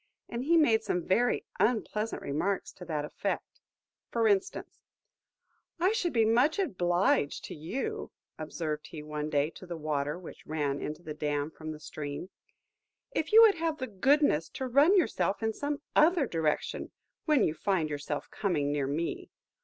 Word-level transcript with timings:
And 0.27 0.43
he 0.45 0.57
made 0.57 0.81
some 0.81 1.05
very 1.05 1.45
unpleasant 1.59 2.23
remarks 2.23 2.73
to 2.73 2.85
that 2.85 3.05
effect. 3.05 3.61
For 4.09 4.27
instance: 4.27 4.79
"I 5.79 5.91
should 5.91 6.11
be 6.11 6.25
much 6.25 6.57
obliged 6.57 7.45
to 7.45 7.53
you," 7.55 8.09
observed 8.35 8.87
he 8.87 9.03
one 9.03 9.29
day 9.29 9.51
to 9.51 9.67
the 9.67 9.77
water 9.77 10.17
which 10.17 10.43
ran 10.47 10.81
into 10.81 11.03
the 11.03 11.13
dam 11.13 11.51
from 11.51 11.71
the 11.71 11.79
stream, 11.79 12.31
"if 13.11 13.31
you 13.31 13.43
would 13.43 13.59
have 13.59 13.77
the 13.77 13.85
goodness 13.85 14.49
to 14.49 14.67
turn 14.71 14.97
yourself 14.97 15.43
in 15.43 15.53
some 15.53 15.81
other 15.95 16.25
direction, 16.25 16.89
when 17.25 17.43
you 17.43 17.53
find 17.53 17.91
yourself 17.91 18.27
coming 18.31 18.71
near 18.71 18.87
me. 18.87 19.29